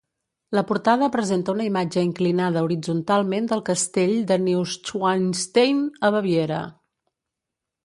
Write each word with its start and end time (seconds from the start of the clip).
La 0.59 0.61
portada 0.69 1.09
presenta 1.15 1.53
una 1.57 1.67
imatge 1.69 2.05
inclinada 2.07 2.63
horitzontalment 2.69 3.51
del 3.53 3.63
castell 3.69 4.15
de 4.33 4.39
Neuschwanstein 4.47 5.87
a 6.11 6.15
Baviera. 6.19 6.63